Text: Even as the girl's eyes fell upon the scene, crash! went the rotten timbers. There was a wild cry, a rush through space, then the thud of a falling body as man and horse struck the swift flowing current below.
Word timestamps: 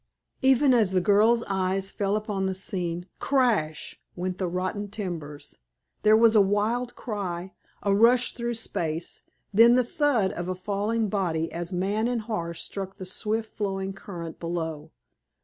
Even 0.41 0.73
as 0.73 0.89
the 0.93 0.99
girl's 0.99 1.43
eyes 1.43 1.91
fell 1.91 2.15
upon 2.15 2.47
the 2.47 2.55
scene, 2.55 3.05
crash! 3.19 4.01
went 4.15 4.39
the 4.39 4.47
rotten 4.47 4.87
timbers. 4.89 5.57
There 6.01 6.17
was 6.17 6.35
a 6.35 6.41
wild 6.41 6.95
cry, 6.95 7.53
a 7.83 7.93
rush 7.93 8.33
through 8.33 8.55
space, 8.55 9.21
then 9.53 9.75
the 9.75 9.83
thud 9.83 10.31
of 10.31 10.47
a 10.49 10.55
falling 10.55 11.07
body 11.07 11.51
as 11.51 11.71
man 11.71 12.07
and 12.07 12.21
horse 12.21 12.63
struck 12.63 12.95
the 12.95 13.05
swift 13.05 13.55
flowing 13.55 13.93
current 13.93 14.39
below. 14.39 14.89